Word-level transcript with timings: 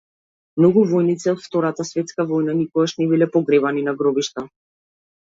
Многу 0.59 0.85
војници 0.93 1.29
од 1.33 1.43
Втората 1.43 1.85
светска 1.89 2.25
војна 2.31 2.55
никогаш 2.63 2.95
не 3.03 3.07
биле 3.13 3.29
погребани 3.37 3.85
на 3.89 3.95
гробишта. 4.01 4.47